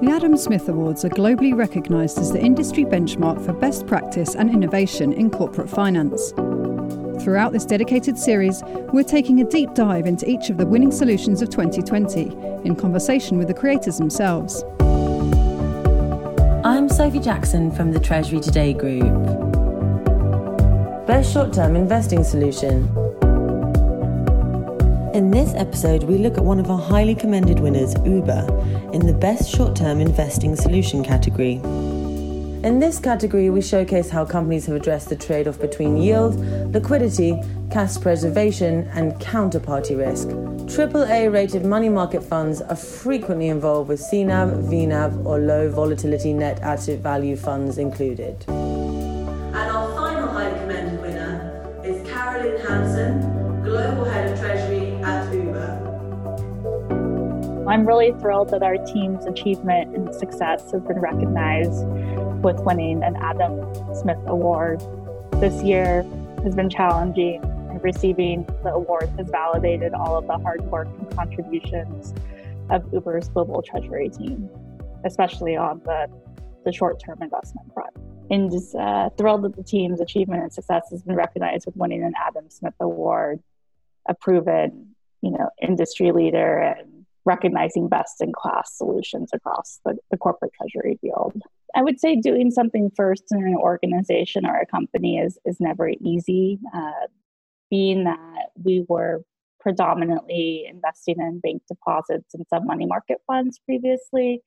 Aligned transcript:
The 0.00 0.12
Adam 0.12 0.36
Smith 0.36 0.68
Awards 0.68 1.04
are 1.04 1.08
globally 1.08 1.52
recognised 1.56 2.18
as 2.18 2.30
the 2.30 2.40
industry 2.40 2.84
benchmark 2.84 3.44
for 3.44 3.52
best 3.52 3.84
practice 3.88 4.36
and 4.36 4.48
innovation 4.48 5.12
in 5.12 5.28
corporate 5.28 5.68
finance. 5.68 6.30
Throughout 7.20 7.52
this 7.52 7.64
dedicated 7.64 8.16
series, 8.16 8.62
we're 8.92 9.02
taking 9.02 9.40
a 9.40 9.44
deep 9.44 9.74
dive 9.74 10.06
into 10.06 10.30
each 10.30 10.50
of 10.50 10.56
the 10.56 10.66
winning 10.66 10.92
solutions 10.92 11.42
of 11.42 11.50
2020 11.50 12.26
in 12.64 12.76
conversation 12.76 13.38
with 13.38 13.48
the 13.48 13.54
creators 13.54 13.98
themselves. 13.98 14.62
I'm 16.64 16.88
Sophie 16.88 17.18
Jackson 17.18 17.72
from 17.72 17.90
the 17.90 17.98
Treasury 17.98 18.38
Today 18.38 18.74
Group. 18.74 19.02
Best 21.08 21.32
short 21.32 21.52
term 21.52 21.74
investing 21.74 22.22
solution. 22.22 23.07
In 25.18 25.32
this 25.32 25.52
episode, 25.54 26.04
we 26.04 26.16
look 26.16 26.38
at 26.38 26.44
one 26.44 26.60
of 26.60 26.70
our 26.70 26.78
highly 26.78 27.16
commended 27.16 27.58
winners, 27.58 27.92
Uber, 28.06 28.46
in 28.92 29.04
the 29.04 29.12
Best 29.12 29.50
Short 29.50 29.74
Term 29.74 30.00
Investing 30.00 30.54
Solution 30.54 31.02
category. 31.02 31.54
In 31.54 32.78
this 32.78 33.00
category, 33.00 33.50
we 33.50 33.60
showcase 33.60 34.10
how 34.10 34.24
companies 34.24 34.66
have 34.66 34.76
addressed 34.76 35.08
the 35.08 35.16
trade 35.16 35.48
off 35.48 35.58
between 35.58 35.96
yield, 35.96 36.36
liquidity, 36.72 37.36
cash 37.68 38.00
preservation, 38.00 38.86
and 38.94 39.12
counterparty 39.14 39.98
risk. 39.98 40.28
AAA 40.28 41.32
rated 41.32 41.64
money 41.64 41.88
market 41.88 42.22
funds 42.22 42.62
are 42.62 42.76
frequently 42.76 43.48
involved 43.48 43.88
with 43.88 44.00
CNAV, 44.00 44.68
VNAV, 44.70 45.26
or 45.26 45.40
low 45.40 45.68
volatility 45.68 46.32
net 46.32 46.60
asset 46.60 47.00
value 47.00 47.34
funds 47.34 47.76
included. 47.76 48.44
I'm 57.68 57.86
really 57.86 58.12
thrilled 58.12 58.48
that 58.48 58.62
our 58.62 58.78
team's 58.78 59.26
achievement 59.26 59.94
and 59.94 60.14
success 60.14 60.72
has 60.72 60.80
been 60.80 61.00
recognized 61.00 61.86
with 62.42 62.58
winning 62.60 63.02
an 63.02 63.14
Adam 63.16 63.60
Smith 63.94 64.16
Award. 64.24 64.80
This 65.32 65.62
year 65.62 66.02
has 66.44 66.54
been 66.54 66.70
challenging, 66.70 67.44
and 67.44 67.84
receiving 67.84 68.46
the 68.64 68.72
award 68.72 69.10
has 69.18 69.28
validated 69.28 69.92
all 69.92 70.16
of 70.16 70.26
the 70.26 70.38
hard 70.38 70.62
work 70.70 70.88
and 70.98 71.14
contributions 71.14 72.14
of 72.70 72.90
Uber's 72.90 73.28
global 73.28 73.60
treasury 73.60 74.08
team, 74.08 74.48
especially 75.04 75.54
on 75.54 75.82
the, 75.84 76.08
the 76.64 76.72
short 76.72 76.98
term 77.04 77.18
investment 77.20 77.70
front. 77.74 77.94
And 78.30 78.50
just 78.50 78.74
uh, 78.76 79.10
thrilled 79.18 79.42
that 79.42 79.56
the 79.56 79.62
team's 79.62 80.00
achievement 80.00 80.42
and 80.42 80.50
success 80.50 80.88
has 80.90 81.02
been 81.02 81.16
recognized 81.16 81.66
with 81.66 81.76
winning 81.76 82.02
an 82.02 82.14
Adam 82.16 82.48
Smith 82.48 82.74
Award, 82.80 83.42
a 84.08 84.14
proven, 84.14 84.94
you 85.20 85.32
know, 85.32 85.50
industry 85.60 86.12
leader 86.12 86.56
and 86.56 86.97
recognizing 87.24 87.88
best 87.88 88.20
in 88.20 88.32
class 88.32 88.76
solutions 88.76 89.30
across 89.32 89.80
the, 89.84 89.96
the 90.10 90.16
corporate 90.16 90.52
treasury 90.54 90.98
field. 91.00 91.40
I 91.74 91.82
would 91.82 92.00
say 92.00 92.16
doing 92.16 92.50
something 92.50 92.90
first 92.96 93.24
in 93.30 93.42
an 93.42 93.56
organization 93.56 94.46
or 94.46 94.56
a 94.56 94.66
company 94.66 95.18
is, 95.18 95.38
is 95.44 95.60
never 95.60 95.90
easy. 96.00 96.58
Uh, 96.74 97.06
being 97.70 98.04
that 98.04 98.50
we 98.62 98.86
were 98.88 99.22
predominantly 99.60 100.66
investing 100.68 101.16
in 101.18 101.40
bank 101.40 101.62
deposits 101.68 102.32
and 102.34 102.46
some 102.48 102.66
money 102.66 102.86
market 102.86 103.18
funds 103.26 103.60
previously, 103.66 104.40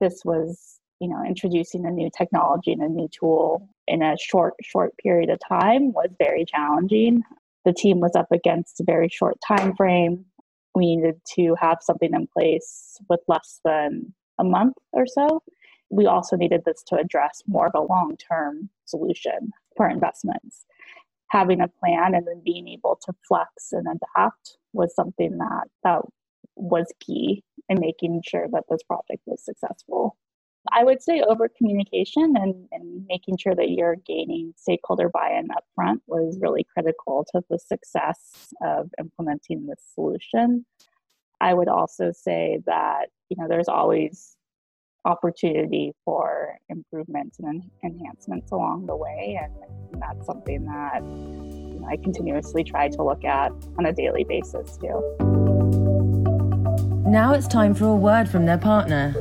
this 0.00 0.22
was 0.24 0.78
you 1.00 1.08
know 1.08 1.24
introducing 1.26 1.84
a 1.84 1.90
new 1.90 2.08
technology 2.16 2.72
and 2.72 2.82
a 2.82 2.88
new 2.88 3.08
tool 3.08 3.68
in 3.88 4.02
a 4.02 4.16
short 4.16 4.54
short 4.62 4.96
period 4.98 5.30
of 5.30 5.40
time 5.46 5.92
was 5.92 6.08
very 6.18 6.44
challenging 6.44 7.22
the 7.64 7.72
team 7.72 8.00
was 8.00 8.14
up 8.16 8.30
against 8.32 8.80
a 8.80 8.84
very 8.84 9.08
short 9.08 9.36
time 9.46 9.74
frame 9.74 10.24
we 10.74 10.96
needed 10.96 11.20
to 11.34 11.54
have 11.60 11.78
something 11.80 12.12
in 12.14 12.26
place 12.26 12.98
with 13.08 13.20
less 13.28 13.60
than 13.64 14.12
a 14.38 14.44
month 14.44 14.76
or 14.92 15.06
so. 15.06 15.42
We 15.90 16.06
also 16.06 16.36
needed 16.36 16.62
this 16.64 16.82
to 16.88 16.96
address 16.96 17.42
more 17.46 17.66
of 17.66 17.74
a 17.74 17.80
long 17.80 18.16
term 18.16 18.70
solution 18.86 19.50
for 19.76 19.88
investments. 19.88 20.64
Having 21.30 21.60
a 21.60 21.68
plan 21.68 22.14
and 22.14 22.26
then 22.26 22.42
being 22.44 22.68
able 22.68 22.98
to 23.04 23.12
flex 23.26 23.72
and 23.72 23.86
adapt 23.86 24.58
was 24.72 24.94
something 24.94 25.38
that, 25.38 25.64
that 25.84 26.02
was 26.56 26.86
key 27.00 27.42
in 27.68 27.80
making 27.80 28.22
sure 28.26 28.46
that 28.52 28.64
this 28.68 28.82
project 28.82 29.22
was 29.26 29.44
successful. 29.44 30.16
I 30.74 30.84
would 30.84 31.02
say 31.02 31.20
over 31.20 31.48
communication 31.48 32.34
and, 32.36 32.66
and 32.72 33.04
making 33.06 33.36
sure 33.36 33.54
that 33.54 33.70
you're 33.70 33.96
gaining 33.96 34.54
stakeholder 34.56 35.10
buy-in 35.10 35.50
up 35.50 35.64
front 35.74 36.02
was 36.06 36.38
really 36.40 36.64
critical 36.64 37.26
to 37.32 37.42
the 37.50 37.58
success 37.58 38.54
of 38.62 38.90
implementing 38.98 39.66
this 39.66 39.82
solution. 39.94 40.64
I 41.40 41.52
would 41.52 41.68
also 41.68 42.12
say 42.12 42.60
that 42.66 43.06
you 43.28 43.36
know 43.38 43.48
there's 43.48 43.68
always 43.68 44.36
opportunity 45.04 45.92
for 46.04 46.56
improvements 46.68 47.38
and 47.40 47.62
enhancements 47.84 48.52
along 48.52 48.86
the 48.86 48.96
way, 48.96 49.38
and, 49.42 49.52
and 49.92 50.00
that's 50.00 50.24
something 50.24 50.64
that 50.64 51.02
you 51.02 51.80
know, 51.80 51.86
I 51.86 51.96
continuously 51.96 52.64
try 52.64 52.88
to 52.88 53.02
look 53.02 53.24
at 53.24 53.52
on 53.78 53.86
a 53.86 53.92
daily 53.92 54.24
basis 54.24 54.78
too. 54.78 55.02
Now 57.06 57.34
it's 57.34 57.46
time 57.46 57.74
for 57.74 57.88
a 57.88 57.96
word 57.96 58.26
from 58.26 58.46
their 58.46 58.56
partner. 58.56 59.14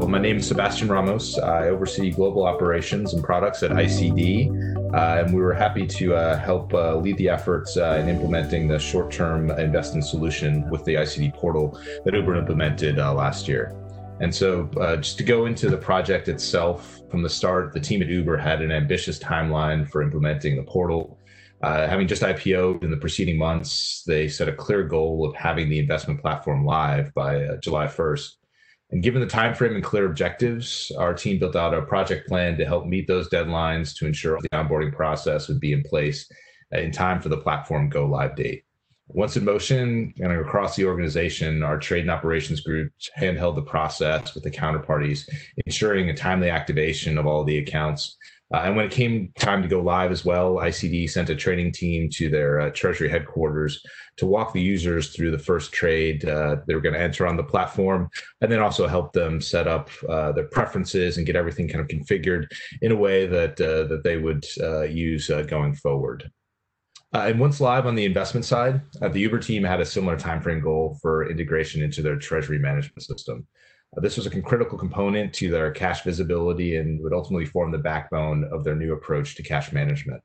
Well, 0.00 0.08
my 0.08 0.18
name 0.18 0.38
is 0.38 0.48
Sebastian 0.48 0.88
Ramos. 0.88 1.36
I 1.38 1.68
oversee 1.68 2.10
global 2.10 2.46
operations 2.46 3.12
and 3.12 3.22
products 3.22 3.62
at 3.62 3.70
ICD. 3.70 4.94
Uh, 4.94 5.22
and 5.22 5.34
we 5.34 5.42
were 5.42 5.52
happy 5.52 5.86
to 5.86 6.14
uh, 6.14 6.38
help 6.38 6.72
uh, 6.72 6.96
lead 6.96 7.18
the 7.18 7.28
efforts 7.28 7.76
uh, 7.76 8.00
in 8.00 8.08
implementing 8.08 8.66
the 8.66 8.78
short 8.78 9.12
term 9.12 9.50
investing 9.50 10.00
solution 10.00 10.66
with 10.70 10.82
the 10.86 10.94
ICD 10.94 11.34
portal 11.34 11.78
that 12.06 12.14
Uber 12.14 12.34
implemented 12.34 12.98
uh, 12.98 13.12
last 13.12 13.46
year. 13.46 13.76
And 14.20 14.34
so, 14.34 14.70
uh, 14.80 14.96
just 14.96 15.18
to 15.18 15.22
go 15.22 15.44
into 15.44 15.68
the 15.68 15.76
project 15.76 16.28
itself, 16.28 17.02
from 17.10 17.22
the 17.22 17.28
start, 17.28 17.74
the 17.74 17.80
team 17.80 18.00
at 18.00 18.08
Uber 18.08 18.38
had 18.38 18.62
an 18.62 18.72
ambitious 18.72 19.18
timeline 19.18 19.86
for 19.86 20.00
implementing 20.00 20.56
the 20.56 20.62
portal. 20.62 21.18
having 21.62 22.08
just 22.08 22.22
IPO'd 22.22 22.82
in 22.82 22.90
the 22.90 22.96
preceding 22.96 23.36
months, 23.36 24.02
they 24.06 24.28
set 24.28 24.48
a 24.48 24.52
clear 24.52 24.82
goal 24.82 25.28
of 25.28 25.36
having 25.36 25.68
the 25.68 25.78
investment 25.78 26.22
platform 26.22 26.64
live 26.64 27.12
by 27.12 27.46
July 27.60 27.84
1st. 27.86 28.39
And 28.92 29.02
given 29.02 29.20
the 29.20 29.26
time 29.26 29.54
frame 29.54 29.74
and 29.74 29.84
clear 29.84 30.06
objectives, 30.06 30.90
our 30.98 31.14
team 31.14 31.38
built 31.38 31.54
out 31.54 31.74
a 31.74 31.82
project 31.82 32.26
plan 32.26 32.56
to 32.58 32.64
help 32.64 32.86
meet 32.86 33.06
those 33.06 33.28
deadlines 33.28 33.96
to 33.98 34.06
ensure 34.06 34.38
the 34.40 34.48
onboarding 34.48 34.92
process 34.92 35.48
would 35.48 35.60
be 35.60 35.72
in 35.72 35.82
place 35.82 36.30
uh, 36.74 36.78
in 36.78 36.90
time 36.90 37.20
for 37.20 37.28
the 37.28 37.36
platform 37.36 37.88
go 37.88 38.06
live 38.06 38.34
date. 38.34 38.64
Once 39.12 39.36
in 39.36 39.44
motion 39.44 40.12
and 40.18 40.32
across 40.32 40.76
the 40.76 40.84
organization, 40.84 41.62
our 41.62 41.78
trade 41.78 42.02
and 42.02 42.10
operations 42.10 42.60
group 42.60 42.92
handheld 43.18 43.56
the 43.56 43.62
process 43.62 44.34
with 44.34 44.44
the 44.44 44.50
counterparties, 44.50 45.28
ensuring 45.66 46.08
a 46.08 46.14
timely 46.14 46.48
activation 46.48 47.18
of 47.18 47.26
all 47.26 47.42
the 47.42 47.58
accounts 47.58 48.16
uh, 48.52 48.62
and 48.64 48.74
when 48.74 48.84
it 48.84 48.90
came 48.90 49.32
time 49.38 49.62
to 49.62 49.68
go 49.68 49.80
live 49.80 50.10
as 50.10 50.24
well, 50.24 50.56
ICD 50.56 51.08
sent 51.08 51.30
a 51.30 51.36
training 51.36 51.72
team 51.72 52.08
to 52.10 52.28
their 52.28 52.60
uh, 52.60 52.70
Treasury 52.70 53.08
headquarters 53.08 53.80
to 54.16 54.26
walk 54.26 54.52
the 54.52 54.60
users 54.60 55.14
through 55.14 55.30
the 55.30 55.38
first 55.38 55.72
trade 55.72 56.24
uh, 56.24 56.56
they 56.66 56.74
were 56.74 56.80
going 56.80 56.94
to 56.94 57.00
enter 57.00 57.26
on 57.26 57.36
the 57.36 57.44
platform, 57.44 58.10
and 58.40 58.50
then 58.50 58.58
also 58.58 58.88
help 58.88 59.12
them 59.12 59.40
set 59.40 59.68
up 59.68 59.88
uh, 60.08 60.32
their 60.32 60.48
preferences 60.48 61.16
and 61.16 61.26
get 61.26 61.36
everything 61.36 61.68
kind 61.68 61.80
of 61.80 61.86
configured 61.86 62.46
in 62.82 62.90
a 62.90 62.96
way 62.96 63.26
that 63.26 63.60
uh, 63.60 63.84
that 63.84 64.02
they 64.02 64.18
would 64.18 64.44
uh, 64.60 64.82
use 64.82 65.30
going 65.46 65.74
forward. 65.74 66.28
and 67.12 67.38
once 67.38 67.60
live 67.60 67.86
on 67.86 67.94
the 67.94 68.04
investment 68.04 68.44
side, 68.44 68.80
the 69.12 69.20
Uber 69.20 69.38
team 69.38 69.62
had 69.62 69.80
a 69.80 69.86
similar 69.86 70.16
timeframe 70.16 70.62
goal 70.62 70.98
for 71.00 71.30
integration 71.30 71.82
into 71.82 72.02
their 72.02 72.16
treasury 72.16 72.58
management 72.58 73.02
system. 73.02 73.46
Uh, 73.96 74.00
this 74.00 74.16
was 74.16 74.26
a 74.26 74.42
critical 74.42 74.78
component 74.78 75.32
to 75.34 75.50
their 75.50 75.70
cash 75.70 76.02
visibility 76.02 76.76
and 76.76 77.02
would 77.02 77.12
ultimately 77.12 77.46
form 77.46 77.70
the 77.70 77.78
backbone 77.78 78.44
of 78.52 78.64
their 78.64 78.76
new 78.76 78.92
approach 78.92 79.34
to 79.34 79.42
cash 79.42 79.72
management. 79.72 80.22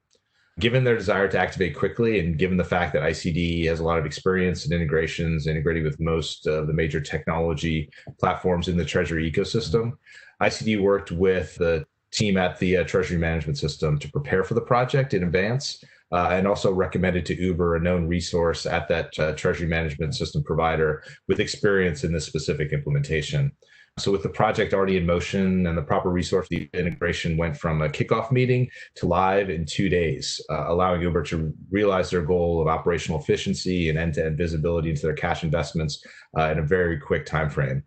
Given 0.58 0.86
their 0.86 0.96
desire 0.96 1.28
to 1.28 1.38
activate 1.38 1.76
quickly, 1.76 2.20
and 2.20 2.38
given 2.38 2.56
the 2.56 2.64
fact 2.64 2.94
that 2.94 3.02
ICD 3.02 3.66
has 3.66 3.82
a 3.82 3.84
lot 3.84 4.00
of 4.00 4.06
experience 4.06 4.66
in 4.66 4.72
integrations, 4.72 5.48
integrating 5.48 5.84
with 5.84 6.00
most 6.00 6.48
of 6.48 6.68
the 6.68 6.74
major 6.74 7.02
technology 7.02 7.90
platforms 8.20 8.70
in 8.70 8.78
the 8.78 8.86
Treasury 8.86 9.30
ecosystem, 9.30 9.94
ICD 10.42 10.82
worked 10.82 11.12
with 11.12 11.56
the 11.56 11.86
team 12.12 12.38
at 12.38 12.58
the 12.60 12.78
uh, 12.78 12.84
Treasury 12.86 13.18
Management 13.18 13.58
System 13.58 14.00
to 14.00 14.10
prepare 14.10 14.46
for 14.46 14.54
the 14.54 14.62
project 14.62 15.14
in 15.14 15.24
advance 15.24 15.84
uh, 16.16 16.30
and 16.32 16.48
also 16.48 16.72
recommended 16.72 17.26
to 17.26 17.36
Uber, 17.36 17.76
a 17.76 17.80
known 17.82 18.08
resource 18.08 18.66
at 18.66 18.88
that 18.88 19.20
uh, 19.20 19.34
treasury 19.34 19.68
management 19.68 20.16
system 20.16 20.42
provider 20.44 21.04
with 21.28 21.42
experience 21.42 22.06
in 22.06 22.14
this 22.14 22.26
specific 22.26 22.72
implementation. 22.72 23.52
So, 23.98 24.12
with 24.12 24.24
the 24.24 24.30
project 24.30 24.74
already 24.74 24.96
in 24.96 25.06
motion 25.06 25.68
and 25.68 25.78
the 25.78 25.82
proper 25.82 26.10
resource, 26.10 26.48
the 26.50 26.70
integration 26.74 27.38
went 27.38 27.58
from 27.58 27.82
a 27.82 27.90
kickoff 27.90 28.32
meeting 28.32 28.70
to 28.96 29.08
live 29.08 29.50
in 29.50 29.66
two 29.66 29.90
days, 29.90 30.42
uh, 30.50 30.66
allowing 30.68 31.02
Uber 31.02 31.24
to 31.24 31.54
realize 31.70 32.10
their 32.10 32.22
goal 32.22 32.62
of 32.62 32.68
operational 32.68 33.20
efficiency 33.20 33.90
and 33.90 33.98
end-to-end 33.98 34.38
visibility 34.38 34.90
into 34.90 35.02
their 35.02 35.14
cash 35.14 35.44
investments 35.44 36.02
uh, 36.38 36.50
in 36.52 36.60
a 36.60 36.64
very 36.64 36.98
quick 36.98 37.26
time 37.26 37.50
frame 37.50 37.84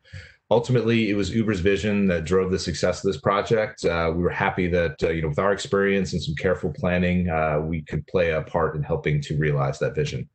ultimately 0.51 1.11
it 1.11 1.15
was 1.15 1.35
uber's 1.35 1.61
vision 1.61 2.07
that 2.07 2.25
drove 2.25 2.51
the 2.51 2.59
success 2.59 3.05
of 3.05 3.11
this 3.11 3.21
project 3.21 3.85
uh, 3.85 4.11
we 4.15 4.23
were 4.23 4.31
happy 4.31 4.67
that 4.67 4.97
uh, 5.03 5.11
you 5.11 5.23
know 5.23 5.29
with 5.29 5.39
our 5.39 5.53
experience 5.53 6.13
and 6.13 6.23
some 6.23 6.35
careful 6.37 6.73
planning 6.77 7.29
uh, 7.29 7.59
we 7.61 7.83
could 7.83 8.07
play 8.07 8.33
a 8.33 8.43
part 8.43 8.75
in 8.75 8.83
helping 8.83 9.21
to 9.21 9.37
realize 9.37 9.79
that 9.79 9.95
vision 9.95 10.29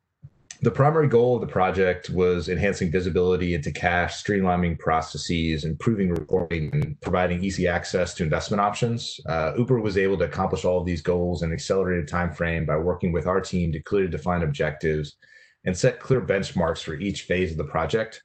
The 0.61 0.71
primary 0.71 1.09
goal 1.09 1.35
of 1.35 1.41
the 1.41 1.51
project 1.51 2.09
was 2.09 2.47
enhancing 2.47 2.89
visibility 2.89 3.53
into 3.53 3.69
cash, 3.69 4.23
streamlining 4.23 4.79
processes, 4.79 5.65
improving 5.65 6.09
reporting, 6.09 6.69
and 6.71 6.95
providing 7.01 7.43
easy 7.43 7.67
access 7.67 8.13
to 8.13 8.23
investment 8.23 8.61
options. 8.61 9.19
Uh, 9.27 9.51
Uber 9.57 9.81
was 9.81 9.97
able 9.97 10.17
to 10.19 10.23
accomplish 10.23 10.63
all 10.63 10.79
of 10.79 10.85
these 10.85 11.01
goals 11.01 11.41
in 11.41 11.49
an 11.49 11.53
accelerated 11.53 12.07
time 12.07 12.31
frame 12.31 12.65
by 12.65 12.77
working 12.77 13.11
with 13.11 13.27
our 13.27 13.41
team 13.41 13.73
to 13.73 13.81
clearly 13.81 14.09
define 14.09 14.41
objectives 14.41 15.17
and 15.65 15.75
set 15.77 15.99
clear 15.99 16.21
benchmarks 16.21 16.81
for 16.81 16.93
each 16.95 17.23
phase 17.23 17.51
of 17.51 17.57
the 17.57 17.71
project. 17.75 18.23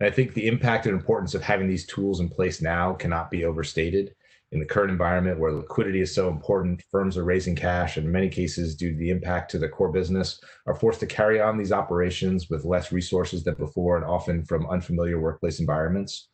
And 0.00 0.08
I 0.08 0.12
think 0.12 0.34
the 0.34 0.46
impact 0.46 0.86
and 0.86 0.94
importance 0.94 1.34
of 1.34 1.42
having 1.42 1.68
these 1.68 1.86
tools 1.86 2.20
in 2.20 2.28
place 2.28 2.60
now 2.60 2.92
cannot 2.92 3.30
be 3.30 3.44
overstated 3.44 4.14
in 4.52 4.60
the 4.60 4.66
current 4.66 4.92
environment 4.92 5.40
where 5.40 5.52
liquidity 5.52 6.00
is 6.00 6.14
so 6.14 6.28
important, 6.28 6.82
firms 6.90 7.16
are 7.16 7.24
raising 7.24 7.56
cash, 7.56 7.96
and 7.96 8.06
in 8.06 8.12
many 8.12 8.28
cases, 8.28 8.76
due 8.76 8.92
to 8.92 8.96
the 8.96 9.10
impact 9.10 9.50
to 9.50 9.58
the 9.58 9.68
core 9.68 9.90
business, 9.90 10.40
are 10.66 10.74
forced 10.74 11.00
to 11.00 11.06
carry 11.06 11.40
on 11.40 11.58
these 11.58 11.72
operations 11.72 12.48
with 12.48 12.64
less 12.64 12.92
resources 12.92 13.42
than 13.42 13.54
before 13.54 13.96
and 13.96 14.04
often 14.04 14.44
from 14.44 14.68
unfamiliar 14.68 15.20
workplace 15.20 15.58
environments. 15.58 16.28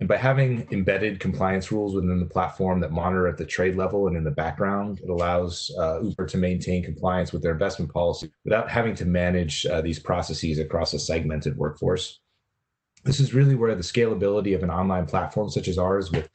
And 0.00 0.08
by 0.08 0.16
having 0.16 0.66
embedded 0.72 1.20
compliance 1.20 1.70
rules 1.70 1.94
within 1.94 2.18
the 2.18 2.26
platform 2.26 2.80
that 2.80 2.90
monitor 2.90 3.28
at 3.28 3.36
the 3.36 3.44
trade 3.44 3.76
level 3.76 4.08
and 4.08 4.16
in 4.16 4.24
the 4.24 4.30
background, 4.30 5.00
it 5.00 5.10
allows 5.10 5.70
uh, 5.78 6.00
Uber 6.02 6.26
to 6.26 6.38
maintain 6.38 6.82
compliance 6.82 7.32
with 7.32 7.42
their 7.42 7.52
investment 7.52 7.92
policy 7.92 8.32
without 8.44 8.70
having 8.70 8.94
to 8.96 9.04
manage 9.04 9.66
uh, 9.66 9.82
these 9.82 9.98
processes 9.98 10.58
across 10.58 10.94
a 10.94 10.98
segmented 10.98 11.56
workforce. 11.56 12.18
This 13.04 13.20
is 13.20 13.34
really 13.34 13.54
where 13.54 13.74
the 13.74 13.82
scalability 13.82 14.54
of 14.54 14.62
an 14.62 14.70
online 14.70 15.06
platform 15.06 15.50
such 15.50 15.68
as 15.68 15.78
ours, 15.78 16.12
with 16.12 16.28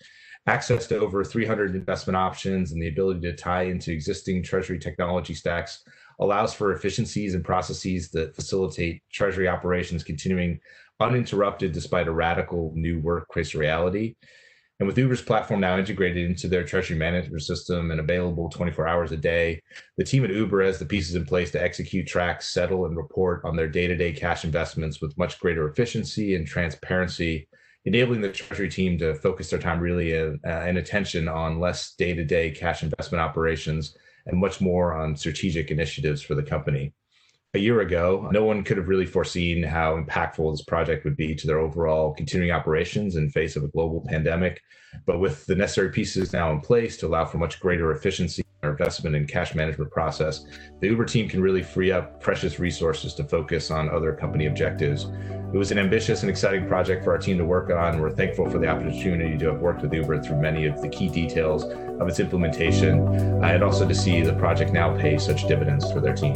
access 0.47 0.87
to 0.87 0.99
over 0.99 1.23
300 1.23 1.75
investment 1.75 2.15
options 2.15 2.71
and 2.71 2.81
the 2.81 2.87
ability 2.87 3.21
to 3.21 3.35
tie 3.35 3.63
into 3.63 3.91
existing 3.91 4.43
treasury 4.43 4.79
technology 4.79 5.33
stacks 5.33 5.83
allows 6.19 6.53
for 6.53 6.73
efficiencies 6.73 7.35
and 7.35 7.43
processes 7.43 8.09
that 8.11 8.35
facilitate 8.35 9.01
treasury 9.11 9.47
operations 9.47 10.03
continuing 10.03 10.59
uninterrupted 10.99 11.71
despite 11.71 12.07
a 12.07 12.11
radical 12.11 12.71
new 12.75 12.99
workplace 13.01 13.53
reality. 13.53 14.15
And 14.79 14.85
with 14.85 14.97
Uber's 14.97 15.23
platform 15.23 15.59
now 15.59 15.77
integrated 15.77 16.29
into 16.29 16.47
their 16.47 16.63
treasury 16.63 16.97
management 16.97 17.41
system 17.41 17.89
and 17.89 17.99
available 17.99 18.49
24 18.49 18.87
hours 18.87 19.11
a 19.11 19.17
day, 19.17 19.61
the 19.97 20.03
team 20.03 20.23
at 20.23 20.29
Uber 20.29 20.63
has 20.63 20.77
the 20.77 20.85
pieces 20.85 21.15
in 21.15 21.25
place 21.25 21.49
to 21.51 21.61
execute, 21.61 22.05
track, 22.05 22.43
settle, 22.43 22.85
and 22.85 22.95
report 22.95 23.41
on 23.43 23.55
their 23.55 23.67
day 23.67 23.87
to 23.87 23.95
day 23.95 24.11
cash 24.11 24.45
investments 24.45 25.01
with 25.01 25.17
much 25.17 25.39
greater 25.39 25.67
efficiency 25.67 26.35
and 26.35 26.45
transparency 26.45 27.47
enabling 27.87 28.19
the 28.19 28.29
treasury 28.29 28.69
team 28.69 28.97
to 28.97 29.15
focus 29.15 29.49
their 29.49 29.59
time 29.59 29.79
really 29.79 30.15
uh, 30.15 30.33
and 30.43 30.77
attention 30.77 31.29
on 31.29 31.59
less 31.59 31.95
day-to-day 31.95 32.51
cash 32.51 32.83
investment 32.83 33.21
operations 33.21 33.95
and 34.25 34.37
much 34.37 34.59
more 34.59 34.93
on 34.93 35.15
strategic 35.15 35.71
initiatives 35.71 36.21
for 36.21 36.35
the 36.35 36.43
company. 36.43 36.93
A 37.57 37.59
year 37.59 37.81
ago, 37.81 38.29
no 38.31 38.45
one 38.45 38.63
could 38.63 38.77
have 38.77 38.87
really 38.87 39.07
foreseen 39.07 39.63
how 39.63 39.99
impactful 39.99 40.53
this 40.53 40.61
project 40.61 41.03
would 41.05 41.17
be 41.17 41.33
to 41.33 41.47
their 41.47 41.57
overall 41.57 42.13
continuing 42.13 42.51
operations 42.51 43.15
in 43.15 43.31
face 43.31 43.55
of 43.55 43.63
a 43.63 43.67
global 43.67 44.05
pandemic. 44.07 44.61
But 45.07 45.19
with 45.19 45.43
the 45.47 45.55
necessary 45.55 45.89
pieces 45.89 46.33
now 46.33 46.51
in 46.51 46.61
place 46.61 46.97
to 46.97 47.07
allow 47.07 47.25
for 47.25 47.39
much 47.39 47.59
greater 47.59 47.91
efficiency 47.93 48.43
in 48.43 48.67
our 48.67 48.73
investment 48.73 49.15
and 49.15 49.27
cash 49.27 49.55
management 49.55 49.89
process, 49.89 50.45
the 50.81 50.87
Uber 50.89 51.05
team 51.05 51.27
can 51.27 51.41
really 51.41 51.63
free 51.63 51.91
up 51.91 52.21
precious 52.21 52.59
resources 52.59 53.15
to 53.15 53.23
focus 53.23 53.71
on 53.71 53.89
other 53.89 54.13
company 54.13 54.45
objectives 54.45 55.07
it 55.53 55.57
was 55.57 55.71
an 55.71 55.79
ambitious 55.79 56.23
and 56.23 56.29
exciting 56.29 56.67
project 56.67 57.05
for 57.05 57.11
our 57.11 57.17
team 57.17 57.37
to 57.37 57.45
work 57.45 57.69
on. 57.69 58.01
We're 58.01 58.11
thankful 58.11 58.49
for 58.49 58.59
the 58.59 58.67
opportunity 58.67 59.37
to 59.37 59.45
have 59.45 59.61
worked 59.61 59.81
with 59.81 59.93
Uber 59.93 60.21
through 60.21 60.41
many 60.41 60.65
of 60.65 60.81
the 60.81 60.89
key 60.89 61.07
details 61.07 61.63
of 61.63 62.07
its 62.09 62.19
implementation, 62.19 62.99
and 63.41 63.63
also 63.63 63.87
to 63.87 63.95
see 63.95 64.21
the 64.21 64.33
project 64.33 64.73
now 64.73 64.95
pay 64.97 65.17
such 65.17 65.47
dividends 65.47 65.89
for 65.89 66.01
their 66.01 66.13
team. 66.13 66.35